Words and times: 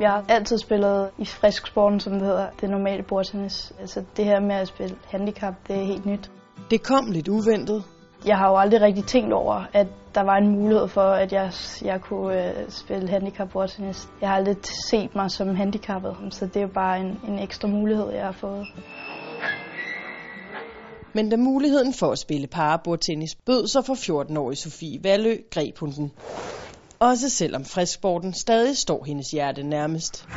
Jeg 0.00 0.10
har 0.10 0.24
altid 0.28 0.58
spillet 0.58 1.10
i 1.18 1.24
frisk 1.24 1.66
sporten, 1.66 2.00
som 2.00 2.12
det 2.12 2.22
hedder, 2.22 2.46
det 2.60 2.70
normale 2.70 3.02
bordtennis. 3.02 3.72
Altså 3.80 4.04
det 4.16 4.24
her 4.24 4.40
med 4.40 4.54
at 4.54 4.68
spille 4.68 4.96
handicap, 5.10 5.54
det 5.68 5.76
er 5.76 5.84
helt 5.84 6.06
nyt. 6.06 6.30
Det 6.70 6.82
kom 6.82 7.10
lidt 7.10 7.28
uventet. 7.28 7.84
Jeg 8.26 8.36
har 8.38 8.48
jo 8.48 8.56
aldrig 8.56 8.80
rigtig 8.80 9.04
tænkt 9.04 9.32
over, 9.32 9.64
at 9.72 9.86
der 10.14 10.22
var 10.22 10.36
en 10.36 10.48
mulighed 10.48 10.88
for, 10.88 11.00
at 11.00 11.32
jeg, 11.32 11.52
jeg 11.84 12.00
kunne 12.00 12.48
øh, 12.48 12.70
spille 12.70 13.08
handicap 13.08 13.50
bordtennis. 13.50 14.08
Jeg 14.20 14.28
har 14.28 14.36
aldrig 14.36 14.56
set 14.90 15.14
mig 15.14 15.30
som 15.30 15.54
handicappet, 15.54 16.16
så 16.30 16.46
det 16.46 16.56
er 16.56 16.60
jo 16.60 16.72
bare 16.74 17.00
en, 17.00 17.20
en 17.28 17.38
ekstra 17.38 17.68
mulighed, 17.68 18.10
jeg 18.10 18.24
har 18.24 18.32
fået. 18.32 18.66
Men 21.12 21.30
da 21.30 21.36
muligheden 21.36 21.92
for 21.92 22.12
at 22.12 22.18
spille 22.18 22.46
parabordtennis 22.46 23.34
bød 23.34 23.66
sig 23.66 23.84
for 23.84 23.94
14-årige 23.94 24.56
Sofie 24.56 25.04
Valø, 25.04 25.36
greb 25.50 25.78
hun 25.78 25.90
den. 25.90 26.12
Også 26.98 27.28
selvom 27.28 27.64
frisksporten 27.64 28.34
stadig 28.34 28.76
står 28.76 29.04
hendes 29.04 29.30
hjerte 29.30 29.62
nærmest. 29.62 30.28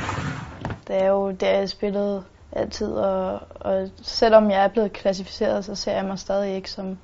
Det 0.87 0.95
er 0.95 1.07
jo 1.07 1.31
det, 1.31 1.47
jeg 1.47 1.69
spillet 1.69 2.23
altid, 2.51 2.91
og, 2.91 3.39
og 3.55 3.89
selvom 4.01 4.51
jeg 4.51 4.63
er 4.63 4.67
blevet 4.67 4.93
klassificeret, 4.93 5.65
så 5.65 5.75
ser 5.75 5.91
jeg 5.91 6.05
mig 6.05 6.19
stadig 6.19 6.55
ikke 6.55 6.71
som, 6.71 6.97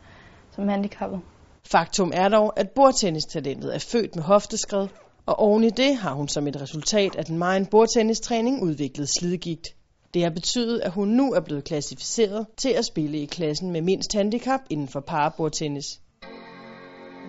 som 0.55 0.68
handicappet. 0.68 1.20
Faktum 1.64 2.12
er 2.16 2.30
dog, 2.30 2.59
at 2.59 2.70
bordtennistalentet 2.70 3.76
er 3.76 3.80
født 3.80 4.16
med 4.16 4.23
hofteskred, 4.23 4.88
og 5.26 5.40
oven 5.40 5.64
i 5.64 5.70
det 5.70 5.95
har 5.95 6.14
hun 6.14 6.28
som 6.28 6.48
et 6.48 6.62
resultat 6.62 7.16
af 7.16 7.26
den 7.26 7.38
meget 7.38 7.70
bordtennistræning 7.70 8.64
udviklet 8.64 9.09
slidgigt. 9.20 9.76
Det 10.14 10.23
har 10.23 10.30
betydet, 10.30 10.80
at 10.80 10.92
hun 10.92 11.08
nu 11.08 11.34
er 11.34 11.40
blevet 11.40 11.64
klassificeret 11.64 12.45
til 12.58 12.70
at 12.70 12.86
spille 12.86 13.17
i 13.17 13.26
klassen 13.26 13.72
med 13.72 13.81
mindst 13.81 14.14
handicap 14.14 14.59
inden 14.70 14.88
for 14.88 15.00
parabordtennis. 15.00 16.00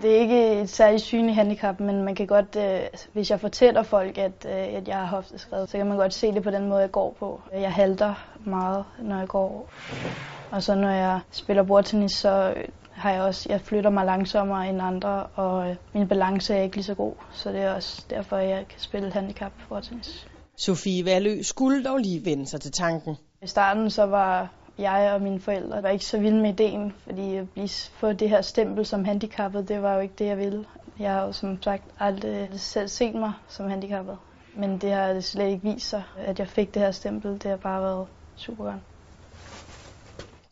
Det 0.03 0.17
er 0.17 0.21
ikke 0.21 0.61
et 0.61 0.71
særligt 0.71 1.03
synligt 1.03 1.35
handicap, 1.35 1.81
men 1.81 2.03
man 2.03 2.15
kan 2.15 2.27
godt, 2.27 2.57
øh, 2.57 2.81
hvis 3.13 3.31
jeg 3.31 3.41
fortæller 3.41 3.83
folk, 3.83 4.19
at, 4.19 4.47
øh, 4.47 4.75
at 4.75 4.89
jeg 4.89 4.97
har 4.97 5.07
hofteskred, 5.07 5.67
så 5.67 5.77
kan 5.77 5.87
man 5.87 5.97
godt 5.97 6.15
se 6.15 6.33
det 6.33 6.43
på 6.43 6.51
den 6.51 6.69
måde, 6.69 6.81
jeg 6.81 6.91
går 6.91 7.17
på. 7.19 7.41
Jeg 7.53 7.73
halter 7.73 8.15
meget, 8.45 8.85
når 9.03 9.19
jeg 9.19 9.29
går. 9.29 9.71
Og 10.51 10.63
så 10.63 10.75
når 10.75 10.91
jeg 10.91 11.21
spiller 11.31 11.63
bordtennis, 11.63 12.13
så 12.13 12.55
har 12.93 13.11
jeg 13.13 13.23
også, 13.23 13.47
jeg 13.49 13.61
flytter 13.61 13.91
mig 13.91 14.07
langsommere 14.07 14.69
end 14.69 14.83
andre, 14.83 15.27
og 15.35 15.71
øh, 15.71 15.77
min 15.93 16.09
balance 16.09 16.55
er 16.55 16.63
ikke 16.63 16.77
lige 16.77 16.85
så 16.85 16.95
god. 16.95 17.13
Så 17.33 17.53
det 17.53 17.61
er 17.61 17.75
også 17.75 18.05
derfor, 18.11 18.37
jeg 18.37 18.69
kan 18.69 18.81
spille 18.81 19.13
handicap 19.13 19.53
bordtennis. 19.69 20.29
Sofie 20.57 21.05
Valø 21.05 21.43
skulle 21.43 21.85
dog 21.85 21.99
lige 21.99 22.25
vende 22.25 22.47
sig 22.47 22.61
til 22.61 22.73
tanken. 22.73 23.17
I 23.43 23.47
starten 23.47 23.91
så 23.91 24.07
var 24.07 24.51
jeg 24.79 25.13
og 25.13 25.23
mine 25.23 25.41
forældre 25.41 25.83
var 25.83 25.89
ikke 25.89 26.05
så 26.05 26.19
vilde 26.19 26.43
med 26.43 26.51
ideen, 26.51 26.93
fordi 27.05 27.37
at 27.37 27.51
blive, 27.51 27.69
få 27.69 28.13
det 28.13 28.31
her 28.31 28.43
stempel 28.43 28.87
som 28.87 29.05
handicappet, 29.05 29.69
det 29.69 29.83
var 29.83 29.95
jo 29.95 30.01
ikke 30.01 30.15
det, 30.19 30.27
jeg 30.27 30.39
ville. 30.39 30.65
Jeg 30.99 31.13
har 31.13 31.23
jo 31.23 31.33
som 31.33 31.63
sagt 31.63 31.85
aldrig 32.01 32.49
selv 32.57 32.89
set 32.89 33.15
mig 33.15 33.33
som 33.49 33.69
handicappet, 33.69 34.17
men 34.57 34.79
det 34.79 34.93
har 34.93 35.13
det 35.13 35.25
slet 35.25 35.49
ikke 35.49 35.63
vist 35.63 35.89
sig, 35.89 36.03
at 36.19 36.39
jeg 36.39 36.49
fik 36.49 36.75
det 36.75 36.83
her 36.83 36.91
stempel. 36.91 37.33
Det 37.33 37.45
har 37.45 37.57
bare 37.57 37.83
været 37.83 38.07
super 38.37 38.65
godt. 38.65 38.81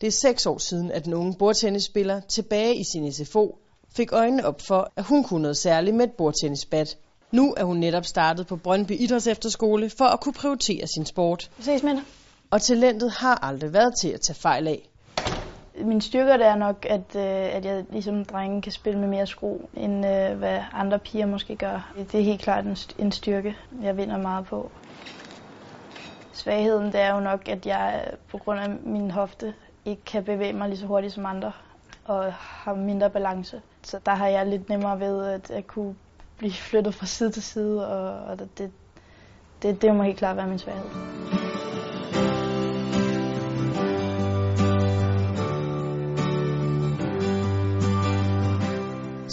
Det 0.00 0.06
er 0.06 0.10
seks 0.10 0.46
år 0.46 0.58
siden, 0.58 0.90
at 0.90 1.04
den 1.04 1.14
unge 1.14 1.34
bordtennisspiller 1.38 2.20
tilbage 2.20 2.76
i 2.76 2.84
sin 2.84 3.12
SFO 3.12 3.58
fik 3.96 4.12
øjnene 4.12 4.46
op 4.46 4.60
for, 4.60 4.92
at 4.96 5.04
hun 5.04 5.24
kunne 5.24 5.42
noget 5.42 5.56
særligt 5.56 5.96
med 5.96 6.04
et 6.04 6.12
bordtennisbat. 6.12 6.96
Nu 7.30 7.54
er 7.56 7.64
hun 7.64 7.76
netop 7.76 8.04
startet 8.04 8.46
på 8.46 8.56
Brøndby 8.56 8.92
Idræts 8.92 9.26
Efterskole 9.26 9.90
for 9.90 10.04
at 10.04 10.20
kunne 10.20 10.32
prioritere 10.32 10.86
sin 10.86 11.06
sport. 11.06 11.50
Ses 11.60 11.82
med 11.82 11.92
dig. 11.92 12.02
Og 12.54 12.62
talentet 12.62 13.10
har 13.10 13.44
aldrig 13.44 13.72
været 13.72 13.94
til 14.00 14.08
at 14.08 14.20
tage 14.20 14.36
fejl 14.36 14.68
af. 14.68 14.90
Min 15.84 16.00
styrker 16.00 16.36
det 16.36 16.46
er 16.46 16.56
nok, 16.56 16.86
at, 16.90 17.16
øh, 17.16 17.56
at 17.56 17.64
jeg 17.64 17.84
ligesom 17.90 18.24
drenge 18.24 18.62
kan 18.62 18.72
spille 18.72 19.00
med 19.00 19.08
mere 19.08 19.26
skru, 19.26 19.58
end 19.74 20.06
øh, 20.06 20.38
hvad 20.38 20.60
andre 20.72 20.98
piger 20.98 21.26
måske 21.26 21.56
gør. 21.56 21.92
Det 22.12 22.20
er 22.20 22.24
helt 22.24 22.40
klart 22.40 22.64
en, 22.64 22.76
en 22.98 23.12
styrke, 23.12 23.56
jeg 23.82 23.96
vinder 23.96 24.18
meget 24.18 24.46
på. 24.46 24.70
Svagheden 26.32 26.86
det 26.86 27.00
er 27.00 27.14
jo 27.14 27.20
nok, 27.20 27.48
at 27.48 27.66
jeg 27.66 28.04
øh, 28.06 28.16
på 28.30 28.38
grund 28.38 28.60
af 28.60 28.70
min 28.70 29.10
hofte 29.10 29.54
ikke 29.84 30.02
kan 30.04 30.24
bevæge 30.24 30.52
mig 30.52 30.68
lige 30.68 30.78
så 30.78 30.86
hurtigt 30.86 31.12
som 31.12 31.26
andre 31.26 31.52
og 32.04 32.32
har 32.32 32.74
mindre 32.74 33.10
balance. 33.10 33.62
Så 33.82 33.98
der 34.06 34.14
har 34.14 34.28
jeg 34.28 34.46
lidt 34.46 34.68
nemmere 34.68 35.00
ved 35.00 35.26
at, 35.26 35.50
at 35.50 35.66
kunne 35.66 35.94
blive 36.38 36.52
flyttet 36.52 36.94
fra 36.94 37.06
side 37.06 37.30
til 37.30 37.42
side, 37.42 37.88
og, 37.88 38.24
og 38.26 38.38
det, 38.38 38.70
det, 39.62 39.82
det 39.82 39.94
må 39.94 40.02
helt 40.02 40.18
klart 40.18 40.36
være 40.36 40.46
min 40.46 40.58
svaghed. 40.58 41.33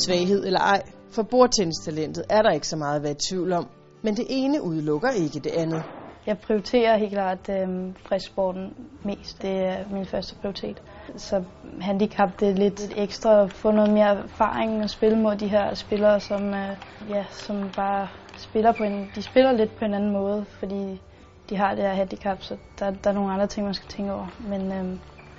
Svaghed 0.05 0.45
eller 0.45 0.59
ej, 0.59 0.81
for 1.11 1.23
bordtennistalentet 1.23 2.23
er 2.29 2.41
der 2.41 2.51
ikke 2.51 2.67
så 2.67 2.77
meget 2.77 2.95
at 2.95 3.03
være 3.03 3.11
i 3.11 3.21
tvivl 3.29 3.53
om. 3.53 3.67
Men 4.01 4.15
det 4.15 4.25
ene 4.29 4.61
udelukker 4.61 5.09
ikke 5.09 5.39
det 5.39 5.51
andet. 5.57 5.83
Jeg 6.25 6.37
prioriterer 6.39 6.97
helt 6.97 7.13
klart 7.13 7.49
øh, 7.49 7.67
frisksporten 8.07 8.73
mest. 9.05 9.41
Det 9.41 9.51
er 9.51 9.77
min 9.93 10.05
første 10.05 10.35
prioritet. 10.35 10.81
Så 11.15 11.43
handicap 11.81 12.39
det 12.39 12.49
er 12.49 12.53
lidt 12.53 12.93
ekstra 12.97 13.43
at 13.43 13.53
få 13.53 13.71
noget 13.71 13.93
mere 13.93 14.17
erfaring 14.17 14.83
og 14.83 14.89
spille 14.89 15.17
mod 15.19 15.35
de 15.35 15.47
her 15.47 15.73
spillere, 15.73 16.19
som, 16.19 16.53
øh, 16.53 16.77
ja, 17.09 17.25
som 17.29 17.69
bare 17.75 18.07
spiller 18.37 18.71
på 18.71 18.83
en, 18.83 19.11
de 19.15 19.21
spiller 19.21 19.51
lidt 19.51 19.75
på 19.79 19.85
en 19.85 19.93
anden 19.93 20.13
måde, 20.13 20.45
fordi 20.59 21.01
de 21.49 21.57
har 21.57 21.75
det 21.75 21.83
her 21.83 21.93
handicap, 21.93 22.41
så 22.41 22.57
der, 22.79 22.91
der 22.91 23.09
er 23.09 23.13
nogle 23.13 23.33
andre 23.33 23.47
ting, 23.47 23.65
man 23.65 23.73
skal 23.73 23.89
tænke 23.89 24.13
over. 24.13 24.27
Men 24.39 24.71
øh, 24.71 24.85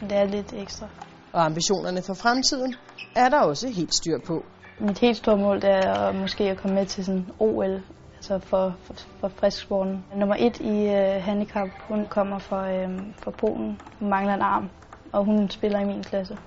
det 0.01 0.17
er 0.19 0.25
lidt 0.25 0.53
ekstra. 0.53 0.89
Og 1.33 1.45
ambitionerne 1.45 2.03
for 2.03 2.15
fremtiden 2.15 2.75
er 3.17 3.29
der 3.29 3.41
også 3.41 3.69
helt 3.69 3.95
styr 3.95 4.19
på. 4.27 4.45
Mit 4.83 4.99
helt 4.99 5.17
store 5.17 5.37
mål 5.37 5.63
det 5.63 5.71
er 5.71 5.93
at 5.93 6.15
måske 6.15 6.45
at 6.45 6.57
komme 6.57 6.75
med 6.75 6.87
til 6.87 7.05
sådan 7.05 7.27
OL 7.39 7.83
altså 8.17 8.39
for, 8.39 8.75
for, 8.83 8.95
for 9.21 9.29
frisksporten. 9.29 10.05
Nummer 10.15 10.37
et 10.39 10.61
i 10.61 10.87
uh, 10.87 11.23
handicap, 11.25 11.69
hun 11.89 12.07
kommer 12.07 12.39
fra, 12.39 12.85
uh, 12.85 12.99
fra 13.17 13.31
Polen. 13.31 13.81
Hun 13.99 14.09
mangler 14.09 14.35
en 14.35 14.43
arm, 14.43 14.71
og 15.13 15.25
hun 15.25 15.51
spiller 15.51 15.81
i 15.81 15.85
min 15.85 16.03
klasse. 16.03 16.39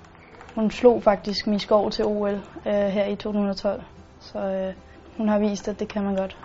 Hun 0.54 0.70
slog 0.70 1.02
faktisk 1.02 1.46
min 1.46 1.58
skov 1.58 1.90
til 1.90 2.04
OL 2.04 2.34
uh, 2.34 2.40
øh, 2.66 2.72
her 2.72 3.04
i 3.04 3.16
2012, 3.16 3.82
så 4.20 4.38
uh, 4.38 5.16
hun 5.16 5.28
har 5.28 5.38
vist, 5.38 5.68
at 5.68 5.80
det 5.80 5.88
kan 5.88 6.02
man 6.04 6.16
godt. 6.16 6.36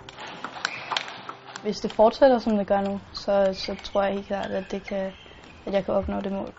Hvis 1.62 1.80
det 1.80 1.92
fortsætter, 1.92 2.38
som 2.38 2.56
det 2.56 2.66
gør 2.66 2.80
nu, 2.80 3.00
så, 3.12 3.48
så 3.52 3.76
tror 3.84 4.02
jeg 4.02 4.12
helt 4.12 4.26
klart, 4.26 4.50
at, 4.50 4.64
det 4.70 4.82
kan, 4.86 5.12
at 5.66 5.72
jeg 5.72 5.84
kan 5.84 5.94
opnå 5.94 6.20
det 6.20 6.32
mål. 6.32 6.52